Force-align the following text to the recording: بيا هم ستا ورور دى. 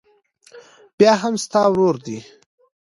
بيا 0.97 1.13
هم 1.21 1.35
ستا 1.43 1.61
ورور 1.69 1.95
دى. 2.05 2.19